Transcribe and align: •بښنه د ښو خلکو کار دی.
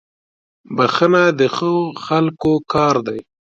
•بښنه 0.75 1.23
د 1.39 1.41
ښو 1.55 1.73
خلکو 2.05 2.51
کار 2.73 2.95
دی. 3.07 3.19